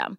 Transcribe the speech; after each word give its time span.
system. 0.00 0.18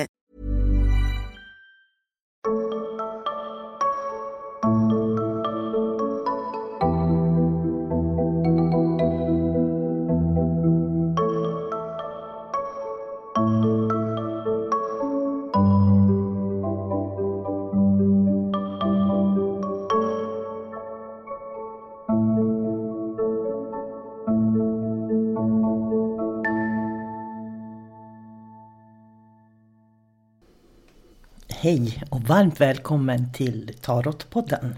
Hej 31.63 32.03
och 32.09 32.21
varmt 32.21 32.61
välkommen 32.61 33.33
till 33.33 33.71
Tarotpodden. 33.81 34.75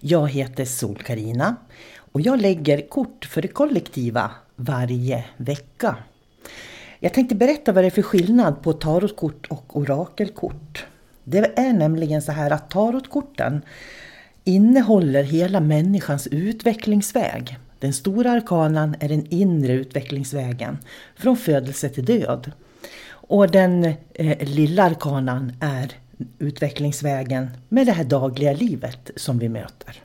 Jag 0.00 0.28
heter 0.28 0.64
sol 0.64 0.96
karina 0.96 1.56
och 1.96 2.20
jag 2.20 2.40
lägger 2.40 2.88
kort 2.88 3.24
för 3.24 3.42
det 3.42 3.48
kollektiva 3.48 4.30
varje 4.56 5.24
vecka. 5.36 5.96
Jag 7.00 7.14
tänkte 7.14 7.34
berätta 7.34 7.72
vad 7.72 7.84
det 7.84 7.88
är 7.88 7.90
för 7.90 8.02
skillnad 8.02 8.62
på 8.62 8.72
tarotkort 8.72 9.46
och 9.50 9.76
orakelkort. 9.76 10.86
Det 11.24 11.58
är 11.58 11.72
nämligen 11.72 12.22
så 12.22 12.32
här 12.32 12.50
att 12.50 12.70
tarotkorten 12.70 13.62
innehåller 14.44 15.22
hela 15.22 15.60
människans 15.60 16.26
utvecklingsväg. 16.26 17.58
Den 17.78 17.92
stora 17.92 18.30
arkanan 18.30 18.96
är 19.00 19.08
den 19.08 19.26
inre 19.26 19.72
utvecklingsvägen 19.72 20.78
från 21.16 21.36
födelse 21.36 21.88
till 21.88 22.04
död. 22.04 22.52
Och 23.10 23.50
den 23.50 23.84
eh, 24.14 24.48
lilla 24.48 24.82
arkanan 24.82 25.52
är 25.60 25.92
utvecklingsvägen 26.38 27.50
med 27.68 27.86
det 27.86 27.92
här 27.92 28.04
dagliga 28.04 28.52
livet 28.52 29.10
som 29.16 29.38
vi 29.38 29.48
möter. 29.48 30.02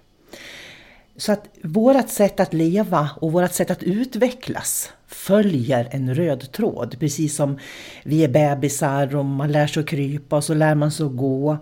Så 1.17 1.31
att 1.31 1.49
vårt 1.63 2.09
sätt 2.09 2.39
att 2.39 2.53
leva 2.53 3.09
och 3.21 3.31
vårt 3.31 3.51
sätt 3.51 3.71
att 3.71 3.83
utvecklas 3.83 4.91
följer 5.07 5.87
en 5.91 6.15
röd 6.15 6.51
tråd. 6.51 6.99
Precis 6.99 7.35
som 7.35 7.59
vi 8.03 8.23
är 8.23 8.27
bebisar 8.27 9.15
och 9.15 9.25
man 9.25 9.51
lär 9.51 9.67
sig 9.67 9.81
att 9.81 9.89
krypa 9.89 10.35
och 10.35 10.43
så 10.43 10.53
lär 10.53 10.75
man 10.75 10.91
sig 10.91 11.05
att 11.05 11.15
gå. 11.15 11.57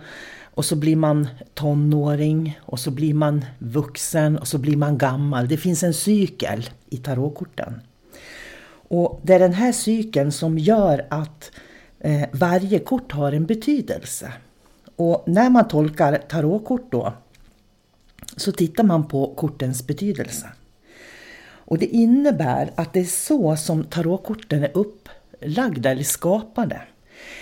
Och 0.55 0.65
så 0.65 0.75
blir 0.75 0.95
man 0.95 1.27
tonåring 1.53 2.59
och 2.61 2.79
så 2.79 2.91
blir 2.91 3.13
man 3.13 3.45
vuxen 3.59 4.37
och 4.37 4.47
så 4.47 4.57
blir 4.57 4.77
man 4.77 4.97
gammal. 4.97 5.47
Det 5.47 5.57
finns 5.57 5.83
en 5.83 5.93
cykel 5.93 6.69
i 6.89 6.97
tarotkorten. 6.97 7.81
Och 8.87 9.21
det 9.23 9.33
är 9.33 9.39
den 9.39 9.53
här 9.53 9.71
cykeln 9.71 10.31
som 10.31 10.57
gör 10.57 11.05
att 11.09 11.51
eh, 11.99 12.23
varje 12.31 12.79
kort 12.79 13.11
har 13.11 13.31
en 13.31 13.45
betydelse. 13.45 14.31
Och 14.95 15.23
när 15.27 15.49
man 15.49 15.67
tolkar 15.67 16.17
tarotkort 16.17 16.91
då 16.91 17.13
så 18.37 18.51
tittar 18.51 18.83
man 18.83 19.07
på 19.07 19.33
kortens 19.35 19.87
betydelse. 19.87 20.49
Och 21.47 21.77
det 21.77 21.85
innebär 21.85 22.71
att 22.75 22.93
det 22.93 22.99
är 22.99 23.03
så 23.03 23.55
som 23.55 23.83
tarotkorten 23.83 24.63
är 24.63 24.71
upplagda 24.77 25.91
eller 25.91 26.03
skapade. 26.03 26.81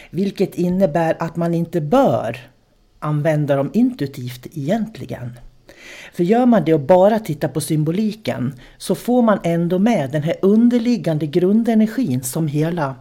Vilket 0.09 0.55
innebär 0.55 1.15
att 1.19 1.35
man 1.35 1.53
inte 1.53 1.81
bör 1.81 2.37
använda 2.99 3.55
dem 3.55 3.69
intuitivt 3.73 4.47
egentligen. 4.57 5.39
För 6.13 6.23
gör 6.23 6.45
man 6.45 6.65
det 6.65 6.73
och 6.73 6.79
bara 6.79 7.19
tittar 7.19 7.47
på 7.47 7.61
symboliken 7.61 8.53
så 8.77 8.95
får 8.95 9.21
man 9.21 9.39
ändå 9.43 9.79
med 9.79 10.11
den 10.11 10.23
här 10.23 10.35
underliggande 10.41 11.27
grundenergin 11.27 12.23
som 12.23 12.47
hela 12.47 12.95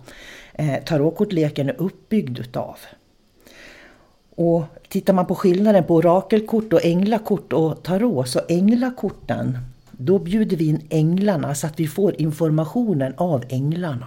eh, 0.55 0.85
tarotkortleken 0.85 1.69
är 1.69 1.81
uppbyggd 1.81 2.39
utav. 2.39 2.77
Och 4.37 4.65
tittar 4.89 5.13
man 5.13 5.27
på 5.27 5.35
skillnaden 5.35 5.85
på 5.85 5.95
orakelkort 5.95 6.73
och 6.73 6.85
änglakort 6.85 7.53
och 7.53 7.83
tarot 7.83 8.29
så 8.29 8.41
änglakorten, 8.49 9.59
då 9.91 10.19
bjuder 10.19 10.57
vi 10.57 10.69
in 10.69 10.87
änglarna 10.91 11.55
så 11.55 11.67
att 11.67 11.81
vi 11.81 11.87
får 11.87 12.21
informationen 12.21 13.15
av 13.17 13.45
änglarna. 13.49 14.07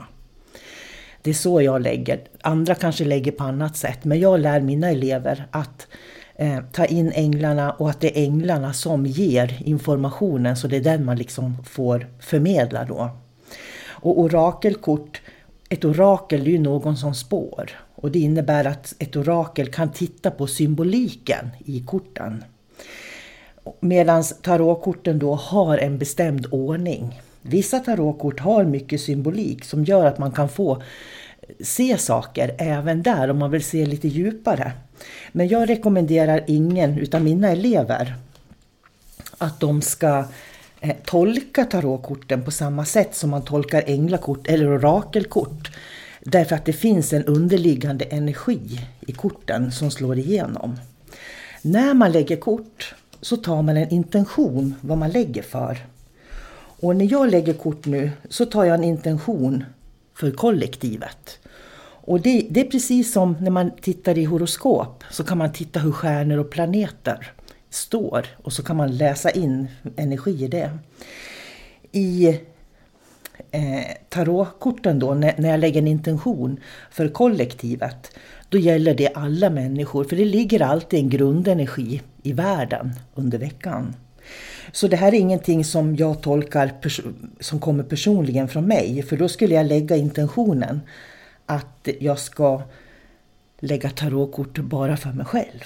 Det 1.22 1.30
är 1.30 1.34
så 1.34 1.62
jag 1.62 1.82
lägger. 1.82 2.20
Andra 2.42 2.76
kanske 2.76 3.06
lägger 3.06 3.32
på 3.32 3.44
annat 3.44 3.78
sätt 3.78 4.06
men 4.06 4.20
jag 4.20 4.40
lär 4.40 4.62
mina 4.62 4.90
elever 4.90 5.48
att 5.52 5.88
eh, 6.36 6.60
ta 6.72 6.86
in 6.86 7.12
änglarna 7.16 7.72
och 7.72 7.90
att 7.90 8.02
det 8.02 8.20
är 8.20 8.24
änglarna 8.24 8.74
som 8.74 9.06
ger 9.06 9.62
informationen 9.66 10.58
så 10.58 10.68
det 10.68 10.76
är 10.76 10.82
den 10.82 11.06
man 11.06 11.18
liksom 11.18 11.64
får 11.64 12.08
förmedla 12.20 12.86
då. 12.86 13.10
Och 13.88 14.20
orakelkort, 14.20 15.22
ett 15.70 15.86
orakel 15.86 16.42
är 16.42 16.46
ju 16.52 16.60
någon 16.60 16.98
som 16.98 17.16
spår 17.16 17.72
och 18.06 18.12
det 18.12 18.20
innebär 18.20 18.66
att 18.66 18.96
ett 19.00 19.16
orakel 19.16 19.68
kan 19.68 19.92
titta 19.92 20.32
på 20.32 20.48
symboliken 20.48 21.50
i 21.66 21.84
korten. 21.86 22.44
Medan 23.80 24.24
tarotkorten 24.42 25.20
då 25.20 25.36
har 25.36 25.78
en 25.78 25.98
bestämd 25.98 26.48
ordning. 26.52 27.22
Vissa 27.42 27.80
tarotkort 27.80 28.40
har 28.40 28.64
mycket 28.64 29.02
symbolik 29.02 29.66
som 29.66 29.84
gör 29.84 30.06
att 30.06 30.18
man 30.18 30.32
kan 30.32 30.50
få 30.50 30.82
se 31.60 31.98
saker 31.98 32.56
även 32.58 33.04
där 33.04 33.30
om 33.30 33.40
man 33.40 33.52
vill 33.52 33.64
se 33.64 33.86
lite 33.86 34.08
djupare. 34.08 34.72
Men 35.32 35.48
jag 35.48 35.70
rekommenderar 35.70 36.44
ingen 36.48 37.00
utav 37.00 37.24
mina 37.24 37.50
elever 37.50 38.16
att 39.38 39.60
de 39.60 39.82
ska 39.82 40.26
eh, 40.80 40.96
tolka 41.06 41.66
tarotkorten 41.66 42.44
på 42.44 42.52
samma 42.52 42.86
sätt 42.86 43.16
som 43.16 43.30
man 43.30 43.46
tolkar 43.46 43.84
änglakort 43.86 44.48
eller 44.48 44.78
orakelkort. 44.78 45.72
Därför 46.28 46.56
att 46.56 46.66
det 46.66 46.74
finns 46.74 47.14
en 47.14 47.24
underliggande 47.24 48.06
energi 48.06 48.80
i 49.08 49.12
korten 49.12 49.72
som 49.72 49.92
slår 49.92 50.18
igenom. 50.18 50.80
När 51.62 51.94
man 51.94 52.12
lägger 52.12 52.38
kort 52.38 52.96
så 53.22 53.38
tar 53.38 53.62
man 53.62 53.78
en 53.78 53.90
intention 53.90 54.76
vad 54.82 54.98
man 54.98 55.12
lägger 55.12 55.42
för. 55.42 55.86
Och 56.80 56.96
när 56.96 57.12
jag 57.12 57.32
lägger 57.32 57.54
kort 57.54 57.86
nu 57.86 58.12
så 58.30 58.46
tar 58.46 58.66
jag 58.66 58.76
en 58.76 58.84
intention 58.84 59.64
för 60.14 60.32
kollektivet. 60.32 61.40
Och 61.82 62.22
det, 62.22 62.48
det, 62.50 62.60
är 62.60 62.70
precis 62.72 63.14
som 63.14 63.36
när 63.42 63.52
man 63.52 63.72
tittar 63.82 64.18
i 64.18 64.24
horoskop 64.24 65.04
så 65.12 65.24
kan 65.24 65.38
man 65.38 65.54
titta 65.54 65.80
hur 65.80 65.92
stjärnor 65.92 66.38
och 66.38 66.50
planeter 66.50 67.32
står 67.70 68.26
och 68.44 68.54
så 68.54 68.64
kan 68.64 68.76
man 68.76 68.98
läsa 68.98 69.30
in 69.30 69.68
energi 69.96 70.44
i 70.44 70.48
det. 70.48 70.78
I 71.92 72.40
eh, 73.56 73.86
tarotkorten 74.10 75.00
då, 75.00 75.14
när, 75.14 75.34
när 75.38 75.50
jag 75.50 75.60
lägger 75.60 75.82
en 75.82 75.88
intention 75.88 76.60
för 76.92 77.08
kollektivet, 77.08 78.18
då 78.50 78.58
gäller 78.58 78.94
det 78.94 79.08
alla 79.08 79.50
människor. 79.50 80.04
För 80.04 80.16
det 80.16 80.26
ligger 80.26 80.62
alltid 80.62 81.00
en 81.00 81.10
grundenergi 81.10 82.02
i 82.24 82.34
världen 82.34 82.94
under 83.16 83.38
veckan. 83.38 83.96
Så 84.72 84.88
det 84.88 84.96
här 84.96 85.08
är 85.08 85.18
ingenting 85.18 85.66
som 85.66 85.96
jag 85.96 86.22
tolkar 86.22 86.72
som 87.40 87.60
kommer 87.60 87.84
personligen 87.84 88.48
från 88.48 88.68
mig, 88.68 89.04
för 89.04 89.18
då 89.18 89.28
skulle 89.28 89.56
jag 89.56 89.66
lägga 89.66 89.96
intentionen 89.96 90.82
att 91.46 91.88
jag 92.00 92.20
ska 92.20 92.62
lägga 93.60 93.90
tarotkort 93.90 94.58
bara 94.58 94.98
för 94.98 95.10
mig 95.10 95.26
själv. 95.26 95.64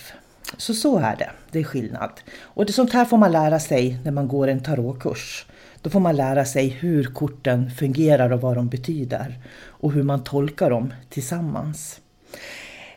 Så 0.58 0.74
så 0.74 0.98
är 0.98 1.16
det, 1.16 1.30
det 1.52 1.60
är 1.60 1.64
skillnad. 1.64 2.12
Och 2.40 2.66
det, 2.66 2.74
sånt 2.74 2.94
här 2.94 3.06
får 3.06 3.18
man 3.18 3.32
lära 3.32 3.60
sig 3.60 4.00
när 4.04 4.12
man 4.12 4.28
går 4.28 4.48
en 4.48 4.64
tarotkurs. 4.64 5.46
Då 5.82 5.90
får 5.90 6.00
man 6.00 6.16
lära 6.16 6.46
sig 6.46 6.68
hur 6.68 7.04
korten 7.04 7.72
fungerar 7.72 8.30
och 8.30 8.42
vad 8.42 8.56
de 8.56 8.70
betyder 8.70 9.40
och 9.68 9.92
hur 9.92 10.04
man 10.04 10.24
tolkar 10.24 10.70
dem 10.70 10.94
tillsammans. 11.10 12.02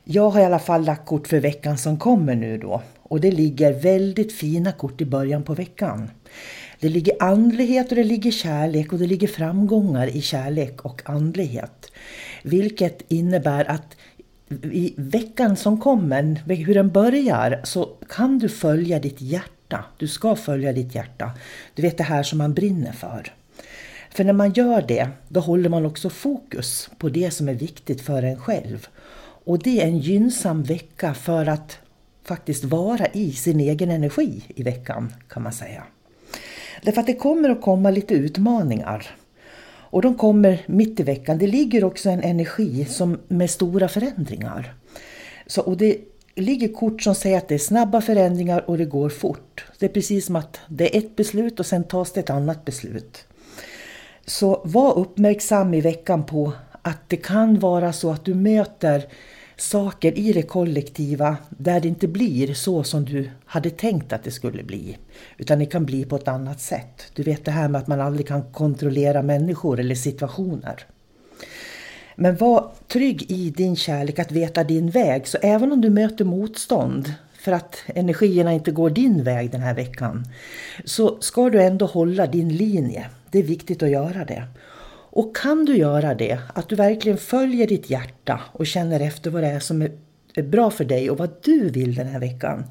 Jag 0.04 0.30
har 0.30 0.40
i 0.40 0.44
alla 0.44 0.58
fall 0.58 0.84
lagt 0.84 1.06
kort 1.06 1.28
för 1.28 1.40
veckan 1.40 1.78
som 1.78 1.98
kommer 1.98 2.34
nu 2.34 2.58
då 2.58 2.82
och 3.02 3.20
det 3.20 3.30
ligger 3.30 3.72
väldigt 3.72 4.32
fina 4.32 4.72
kort 4.72 5.00
i 5.00 5.04
början 5.04 5.42
på 5.42 5.54
veckan. 5.54 6.10
Det 6.80 6.88
ligger 6.88 7.22
andlighet 7.22 7.90
och 7.90 7.96
det 7.96 8.04
ligger 8.04 8.30
kärlek 8.30 8.92
och 8.92 8.98
det 8.98 9.06
ligger 9.06 9.28
framgångar 9.28 10.16
i 10.16 10.20
kärlek 10.20 10.84
och 10.84 11.02
andlighet. 11.04 11.92
Vilket 12.42 13.02
innebär 13.08 13.64
att 13.64 13.96
i 14.62 14.94
veckan 14.96 15.56
som 15.56 15.80
kommer, 15.80 16.42
hur 16.54 16.74
den 16.74 16.90
börjar, 16.90 17.60
så 17.64 17.84
kan 18.08 18.38
du 18.38 18.48
följa 18.48 18.98
ditt 18.98 19.20
hjärta. 19.20 19.61
Du 19.96 20.08
ska 20.08 20.36
följa 20.36 20.72
ditt 20.72 20.94
hjärta. 20.94 21.30
Du 21.74 21.82
vet 21.82 21.98
det 21.98 22.04
här 22.04 22.22
som 22.22 22.38
man 22.38 22.54
brinner 22.54 22.92
för. 22.92 23.32
För 24.10 24.24
när 24.24 24.32
man 24.32 24.52
gör 24.52 24.82
det, 24.82 25.08
då 25.28 25.40
håller 25.40 25.68
man 25.68 25.86
också 25.86 26.10
fokus 26.10 26.90
på 26.98 27.08
det 27.08 27.30
som 27.30 27.48
är 27.48 27.54
viktigt 27.54 28.00
för 28.00 28.22
en 28.22 28.40
själv. 28.40 28.86
Och 29.44 29.58
det 29.58 29.82
är 29.82 29.86
en 29.86 29.98
gynnsam 29.98 30.62
vecka 30.62 31.14
för 31.14 31.46
att 31.46 31.78
faktiskt 32.24 32.64
vara 32.64 33.06
i 33.06 33.32
sin 33.32 33.60
egen 33.60 33.90
energi 33.90 34.42
i 34.48 34.62
veckan 34.62 35.14
kan 35.28 35.42
man 35.42 35.52
säga. 35.52 35.84
Därför 36.82 37.00
att 37.00 37.06
det 37.06 37.14
kommer 37.14 37.50
att 37.50 37.62
komma 37.62 37.90
lite 37.90 38.14
utmaningar. 38.14 39.06
Och 39.92 40.02
de 40.02 40.14
kommer 40.14 40.62
mitt 40.66 41.00
i 41.00 41.02
veckan. 41.02 41.38
Det 41.38 41.46
ligger 41.46 41.84
också 41.84 42.10
en 42.10 42.22
energi 42.22 42.84
som 42.84 43.18
med 43.28 43.50
stora 43.50 43.88
förändringar. 43.88 44.74
Så, 45.46 45.62
och 45.62 45.76
det 45.76 45.98
ligger 46.34 46.68
kort 46.68 47.02
som 47.02 47.14
säger 47.14 47.38
att 47.38 47.48
det 47.48 47.54
är 47.54 47.58
snabba 47.58 48.00
förändringar 48.00 48.70
och 48.70 48.78
det 48.78 48.84
går 48.84 49.08
fort. 49.08 49.64
Det 49.78 49.86
är 49.86 49.90
precis 49.90 50.26
som 50.26 50.36
att 50.36 50.60
det 50.68 50.96
är 50.96 50.98
ett 50.98 51.16
beslut 51.16 51.60
och 51.60 51.66
sen 51.66 51.84
tas 51.84 52.12
det 52.12 52.20
ett 52.20 52.30
annat 52.30 52.64
beslut. 52.64 53.24
Så 54.26 54.62
var 54.64 54.98
uppmärksam 54.98 55.74
i 55.74 55.80
veckan 55.80 56.24
på 56.24 56.52
att 56.82 57.08
det 57.08 57.16
kan 57.16 57.58
vara 57.58 57.92
så 57.92 58.10
att 58.10 58.24
du 58.24 58.34
möter 58.34 59.04
saker 59.56 60.18
i 60.18 60.32
det 60.32 60.42
kollektiva 60.42 61.36
där 61.50 61.80
det 61.80 61.88
inte 61.88 62.08
blir 62.08 62.54
så 62.54 62.84
som 62.84 63.04
du 63.04 63.30
hade 63.44 63.70
tänkt 63.70 64.12
att 64.12 64.24
det 64.24 64.30
skulle 64.30 64.62
bli. 64.62 64.98
Utan 65.38 65.58
det 65.58 65.66
kan 65.66 65.84
bli 65.84 66.04
på 66.04 66.16
ett 66.16 66.28
annat 66.28 66.60
sätt. 66.60 67.02
Du 67.14 67.22
vet 67.22 67.44
det 67.44 67.50
här 67.50 67.68
med 67.68 67.80
att 67.80 67.86
man 67.86 68.00
aldrig 68.00 68.28
kan 68.28 68.52
kontrollera 68.52 69.22
människor 69.22 69.80
eller 69.80 69.94
situationer. 69.94 70.86
Men 72.22 72.36
var 72.36 72.70
trygg 72.88 73.30
i 73.30 73.50
din 73.50 73.76
kärlek 73.76 74.18
att 74.18 74.32
veta 74.32 74.64
din 74.64 74.90
väg. 74.90 75.26
Så 75.26 75.38
även 75.42 75.72
om 75.72 75.80
du 75.80 75.90
möter 75.90 76.24
motstånd 76.24 77.14
för 77.38 77.52
att 77.52 77.76
energierna 77.86 78.52
inte 78.52 78.70
går 78.70 78.90
din 78.90 79.24
väg 79.24 79.50
den 79.50 79.60
här 79.60 79.74
veckan 79.74 80.24
så 80.84 81.16
ska 81.20 81.50
du 81.50 81.62
ändå 81.62 81.86
hålla 81.86 82.26
din 82.26 82.56
linje. 82.56 83.06
Det 83.30 83.38
är 83.38 83.42
viktigt 83.42 83.82
att 83.82 83.90
göra 83.90 84.24
det. 84.24 84.44
Och 85.10 85.36
kan 85.36 85.64
du 85.64 85.76
göra 85.76 86.14
det, 86.14 86.38
att 86.54 86.68
du 86.68 86.76
verkligen 86.76 87.18
följer 87.18 87.66
ditt 87.66 87.90
hjärta 87.90 88.40
och 88.52 88.66
känner 88.66 89.00
efter 89.00 89.30
vad 89.30 89.42
det 89.42 89.48
är 89.48 89.60
som 89.60 89.82
är 90.34 90.42
bra 90.42 90.70
för 90.70 90.84
dig 90.84 91.10
och 91.10 91.18
vad 91.18 91.30
du 91.42 91.70
vill 91.70 91.94
den 91.94 92.06
här 92.06 92.20
veckan. 92.20 92.64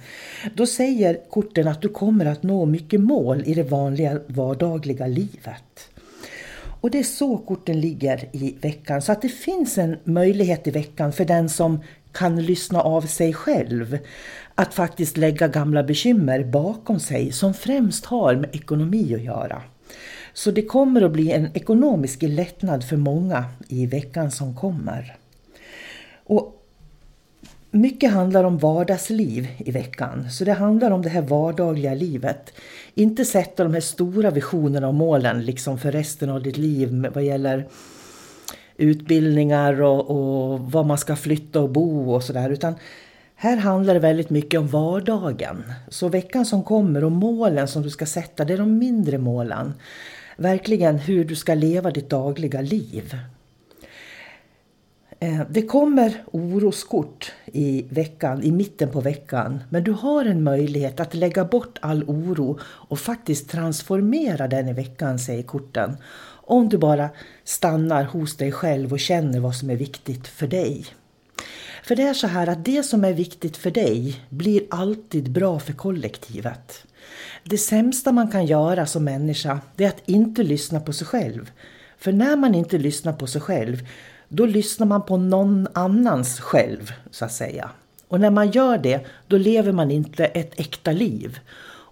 Då 0.56 0.66
säger 0.66 1.30
korten 1.30 1.68
att 1.68 1.82
du 1.82 1.90
kommer 1.90 2.26
att 2.26 2.44
nå 2.44 2.66
mycket 2.66 3.02
mål 3.02 3.44
i 3.46 3.54
det 3.54 3.64
vanliga 3.64 4.20
vardagliga 4.28 5.08
livet. 5.08 5.91
Och 6.82 6.92
det 6.92 7.00
är 7.00 7.04
så 7.04 7.38
korten 7.38 7.82
ligger 7.82 8.30
i 8.32 8.56
veckan. 8.62 9.02
Så 9.02 9.12
att 9.12 9.22
det 9.22 9.30
finns 9.30 9.78
en 9.78 9.98
möjlighet 10.04 10.68
i 10.68 10.72
veckan 10.72 11.14
för 11.14 11.26
den 11.26 11.50
som 11.50 11.80
kan 12.12 12.44
lyssna 12.44 12.82
av 12.82 13.02
sig 13.02 13.34
själv. 13.34 13.98
Att 14.56 14.74
faktiskt 14.74 15.18
lägga 15.18 15.48
gamla 15.48 15.84
bekymmer 15.84 16.44
bakom 16.44 17.00
sig 17.00 17.32
som 17.32 17.54
främst 17.54 18.06
har 18.06 18.36
med 18.36 18.56
ekonomi 18.56 19.16
att 19.16 19.22
göra. 19.22 19.62
Så 20.34 20.52
det 20.52 20.62
kommer 20.62 21.02
att 21.02 21.12
bli 21.12 21.32
en 21.32 21.48
ekonomisk 21.54 22.22
lättnad 22.22 22.84
för 22.84 22.98
många 22.98 23.46
i 23.68 23.86
veckan 23.86 24.32
som 24.32 24.56
kommer. 24.56 25.16
Och 26.24 26.61
mycket 27.72 28.12
handlar 28.12 28.44
om 28.44 28.58
vardagsliv 28.58 29.48
i 29.58 29.72
veckan, 29.72 30.30
så 30.30 30.46
det 30.46 30.54
handlar 30.54 30.92
om 30.92 31.02
det 31.02 31.10
här 31.10 31.22
vardagliga 31.22 31.94
livet. 31.94 32.54
Inte 32.94 33.26
sätta 33.26 33.64
de 33.64 33.74
här 33.74 33.82
stora 33.82 34.30
visionerna 34.30 34.88
och 34.88 34.94
målen 34.94 35.46
liksom 35.46 35.80
för 35.80 35.92
resten 35.92 36.30
av 36.30 36.44
ditt 36.44 36.58
liv 36.58 37.08
vad 37.14 37.24
gäller 37.24 37.68
utbildningar 38.78 39.82
och, 39.82 40.10
och 40.10 40.60
var 40.60 40.84
man 40.84 40.98
ska 40.98 41.16
flytta 41.16 41.60
och 41.60 41.70
bo 41.70 42.14
och 42.14 42.24
sådär. 42.24 42.50
Utan 42.50 42.76
här 43.36 43.58
handlar 43.58 43.94
det 43.94 44.00
väldigt 44.00 44.30
mycket 44.30 44.60
om 44.60 44.68
vardagen. 44.68 45.64
Så 45.90 46.08
veckan 46.08 46.46
som 46.46 46.64
kommer 46.64 47.04
och 47.04 47.12
målen 47.12 47.68
som 47.68 47.82
du 47.82 47.90
ska 47.90 48.06
sätta, 48.06 48.46
det 48.46 48.54
är 48.54 48.58
de 48.58 48.78
mindre 48.78 49.18
målen 49.18 49.74
verkligen 50.42 50.98
hur 50.98 51.26
du 51.26 51.36
ska 51.36 51.54
leva 51.54 51.92
ditt 51.92 52.10
dagliga 52.10 52.62
liv. 52.62 53.16
Eh, 55.24 55.42
det 55.50 55.62
kommer 55.62 56.24
oroskort 56.32 57.32
i 57.46 57.86
veckan, 57.90 58.44
i 58.44 58.52
mitten 58.52 58.90
på 58.90 59.02
veckan, 59.02 59.64
men 59.70 59.84
du 59.84 59.92
har 59.92 60.26
en 60.26 60.44
möjlighet 60.44 61.00
att 61.00 61.14
lägga 61.14 61.46
bort 61.46 61.78
all 61.82 62.04
oro 62.04 62.60
och 62.64 63.00
faktiskt 63.00 63.50
transformera 63.50 64.48
den 64.48 64.68
i 64.68 64.74
veckan, 64.74 65.20
säger 65.20 65.44
korten. 65.44 65.98
Om 66.46 66.70
du 66.70 66.78
bara 66.78 67.10
stannar 67.44 68.04
hos 68.04 68.38
dig 68.38 68.52
själv 68.52 68.94
och 68.94 69.00
känner 69.00 69.40
vad 69.40 69.56
som 69.56 69.70
är 69.70 69.76
viktigt 69.76 70.28
för 70.28 70.48
dig. 70.48 70.86
För 71.84 71.96
det 71.96 72.04
är 72.04 72.14
så 72.14 72.28
här 72.28 72.48
att 72.48 72.66
det 72.66 72.84
som 72.84 73.04
är 73.04 73.14
viktigt 73.14 73.58
för 73.58 73.72
dig 73.72 74.22
blir 74.30 74.62
alltid 74.70 75.32
bra 75.32 75.60
för 75.60 75.74
kollektivet. 75.74 76.86
Det 77.44 77.58
sämsta 77.58 78.12
man 78.12 78.32
kan 78.32 78.46
göra 78.46 78.86
som 78.86 79.04
människa, 79.04 79.60
det 79.76 79.84
är 79.86 79.90
att 79.90 80.10
inte 80.10 80.44
lyssna 80.44 80.80
på 80.80 80.94
sig 80.94 81.08
själv. 81.08 81.52
För 81.98 82.12
när 82.12 82.36
man 82.36 82.56
inte 82.56 82.78
lyssnar 82.78 83.14
på 83.14 83.28
sig 83.28 83.42
själv, 83.42 83.84
då 84.34 84.46
lyssnar 84.46 84.88
man 84.88 85.06
på 85.06 85.18
någon 85.18 85.68
annans 85.74 86.40
själv, 86.40 86.92
så 87.12 87.26
att 87.26 87.34
säga. 87.34 87.70
Och 88.08 88.20
när 88.20 88.30
man 88.30 88.52
gör 88.52 88.78
det, 88.78 89.06
då 89.28 89.38
lever 89.38 89.72
man 89.72 89.92
inte 89.92 90.26
ett 90.26 90.60
äkta 90.60 90.92
liv. 90.92 91.40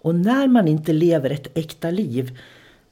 Och 0.02 0.16
när 0.16 0.48
man 0.48 0.68
inte 0.68 0.94
lever 0.94 1.30
ett 1.30 1.48
äkta 1.58 1.92
liv, 1.92 2.40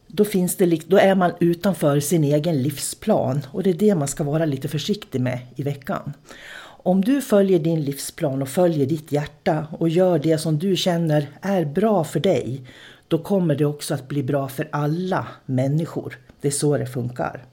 då, 0.07 0.25
finns 0.25 0.55
det, 0.55 0.89
då 0.89 0.97
är 0.97 1.15
man 1.15 1.31
utanför 1.39 1.99
sin 1.99 2.23
egen 2.23 2.61
livsplan. 2.61 3.41
Och 3.51 3.63
det 3.63 3.69
är 3.69 3.73
det 3.73 3.95
man 3.95 4.07
ska 4.07 4.23
vara 4.23 4.45
lite 4.45 4.67
försiktig 4.67 5.21
med 5.21 5.39
i 5.55 5.63
veckan. 5.63 6.13
Om 6.63 7.01
du 7.01 7.21
följer 7.21 7.59
din 7.59 7.81
livsplan 7.81 8.41
och 8.41 8.49
följer 8.49 8.85
ditt 8.85 9.11
hjärta 9.11 9.67
och 9.71 9.89
gör 9.89 10.19
det 10.19 10.37
som 10.37 10.59
du 10.59 10.75
känner 10.75 11.27
är 11.41 11.65
bra 11.65 12.03
för 12.03 12.19
dig, 12.19 12.61
då 13.07 13.17
kommer 13.17 13.55
det 13.55 13.65
också 13.65 13.93
att 13.93 14.07
bli 14.07 14.23
bra 14.23 14.47
för 14.47 14.69
alla 14.71 15.27
människor. 15.45 16.17
Det 16.41 16.47
är 16.47 16.51
så 16.51 16.77
det 16.77 16.85
funkar. 16.85 17.43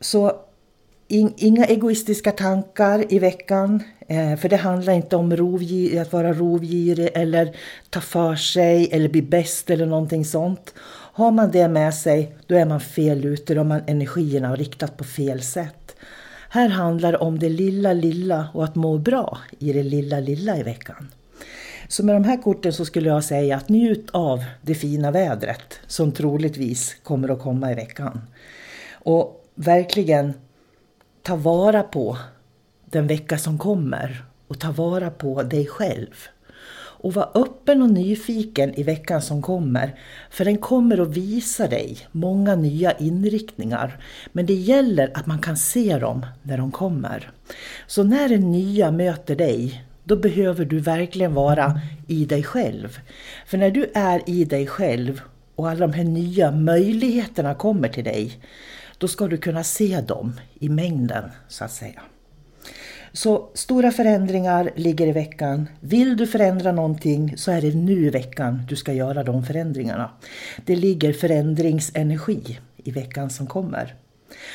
Så 0.00 0.45
inga 1.08 1.64
egoistiska 1.64 2.32
tankar 2.32 3.12
i 3.12 3.18
veckan, 3.18 3.82
eh, 4.08 4.36
för 4.36 4.48
det 4.48 4.56
handlar 4.56 4.92
inte 4.92 5.16
om 5.16 5.36
rovgir, 5.36 6.00
att 6.00 6.12
vara 6.12 6.32
rovgirig 6.32 7.10
eller 7.14 7.56
ta 7.90 8.00
för 8.00 8.36
sig 8.36 8.88
eller 8.92 9.08
bli 9.08 9.22
bäst 9.22 9.70
eller 9.70 9.86
någonting 9.86 10.24
sånt. 10.24 10.74
Har 11.12 11.30
man 11.30 11.50
det 11.50 11.68
med 11.68 11.94
sig, 11.94 12.36
då 12.46 12.54
är 12.54 12.64
man 12.64 12.80
fel 12.80 13.24
ute, 13.24 13.54
då 13.54 13.60
har 13.60 13.64
man 13.64 13.82
energierna 13.86 14.56
riktat 14.56 14.96
på 14.96 15.04
fel 15.04 15.42
sätt. 15.42 15.96
Här 16.48 16.68
handlar 16.68 17.12
det 17.12 17.18
om 17.18 17.38
det 17.38 17.48
lilla, 17.48 17.92
lilla 17.92 18.48
och 18.54 18.64
att 18.64 18.74
må 18.74 18.98
bra 18.98 19.38
i 19.58 19.72
det 19.72 19.82
lilla, 19.82 20.20
lilla 20.20 20.58
i 20.58 20.62
veckan. 20.62 21.08
Så 21.88 22.04
med 22.04 22.14
de 22.14 22.24
här 22.24 22.42
korten 22.42 22.72
så 22.72 22.84
skulle 22.84 23.08
jag 23.08 23.24
säga 23.24 23.56
att 23.56 23.68
njut 23.68 24.10
av 24.10 24.44
det 24.62 24.74
fina 24.74 25.10
vädret 25.10 25.80
som 25.86 26.12
troligtvis 26.12 26.96
kommer 27.02 27.28
att 27.28 27.42
komma 27.42 27.72
i 27.72 27.74
veckan. 27.74 28.20
Och 28.92 29.50
verkligen 29.54 30.32
ta 31.26 31.36
vara 31.36 31.82
på 31.82 32.18
den 32.84 33.06
vecka 33.06 33.38
som 33.38 33.58
kommer 33.58 34.24
och 34.48 34.60
ta 34.60 34.72
vara 34.72 35.10
på 35.10 35.42
dig 35.42 35.66
själv. 35.66 36.14
Och 36.98 37.14
var 37.14 37.30
öppen 37.34 37.82
och 37.82 37.90
nyfiken 37.90 38.74
i 38.74 38.82
veckan 38.82 39.22
som 39.22 39.42
kommer, 39.42 40.00
för 40.30 40.44
den 40.44 40.58
kommer 40.58 41.02
att 41.02 41.08
visa 41.08 41.68
dig 41.68 41.98
många 42.12 42.56
nya 42.56 42.92
inriktningar. 42.92 43.98
Men 44.32 44.46
det 44.46 44.54
gäller 44.54 45.10
att 45.14 45.26
man 45.26 45.38
kan 45.38 45.56
se 45.56 45.98
dem 45.98 46.26
när 46.42 46.58
de 46.58 46.70
kommer. 46.70 47.30
Så 47.86 48.02
när 48.02 48.28
det 48.28 48.38
nya 48.38 48.90
möter 48.90 49.36
dig, 49.36 49.84
då 50.04 50.16
behöver 50.16 50.64
du 50.64 50.78
verkligen 50.78 51.34
vara 51.34 51.80
i 52.06 52.24
dig 52.24 52.42
själv. 52.42 52.98
För 53.46 53.58
när 53.58 53.70
du 53.70 53.90
är 53.94 54.30
i 54.30 54.44
dig 54.44 54.66
själv 54.66 55.20
och 55.54 55.68
alla 55.68 55.86
de 55.86 55.92
här 55.92 56.04
nya 56.04 56.50
möjligheterna 56.50 57.54
kommer 57.54 57.88
till 57.88 58.04
dig, 58.04 58.38
då 58.98 59.08
ska 59.08 59.26
du 59.28 59.38
kunna 59.38 59.64
se 59.64 60.00
dem 60.00 60.40
i 60.54 60.68
mängden 60.68 61.30
så 61.48 61.64
att 61.64 61.72
säga. 61.72 62.02
Så 63.12 63.48
stora 63.54 63.90
förändringar 63.90 64.70
ligger 64.76 65.06
i 65.06 65.12
veckan. 65.12 65.68
Vill 65.80 66.16
du 66.16 66.26
förändra 66.26 66.72
någonting 66.72 67.36
så 67.36 67.50
är 67.50 67.60
det 67.60 67.74
nu 67.74 68.06
i 68.06 68.10
veckan 68.10 68.62
du 68.68 68.76
ska 68.76 68.92
göra 68.92 69.24
de 69.24 69.44
förändringarna. 69.44 70.10
Det 70.64 70.76
ligger 70.76 71.12
förändringsenergi 71.12 72.58
i 72.76 72.90
veckan 72.90 73.30
som 73.30 73.46
kommer. 73.46 73.94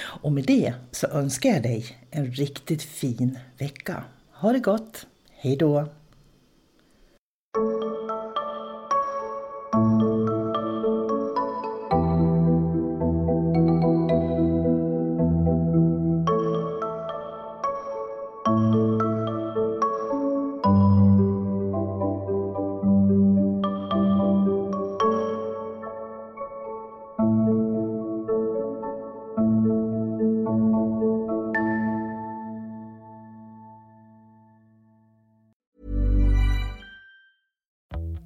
Och 0.03 0.31
med 0.31 0.43
det 0.43 0.74
så 0.91 1.07
önskar 1.07 1.50
jag 1.50 1.63
dig 1.63 1.86
en 2.12 2.31
riktigt 2.31 2.83
fin 2.83 3.39
vecka. 3.57 4.03
Ha 4.31 4.51
det 4.51 4.60
gott! 4.60 5.05
Hej 5.29 5.55
då! 5.55 5.88